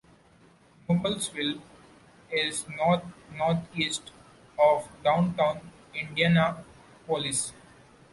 Noblesville 0.89 1.61
is 2.31 2.65
north-northeast 2.69 4.09
of 4.57 4.89
downtown 5.03 5.71
Indianapolis. 5.93 7.53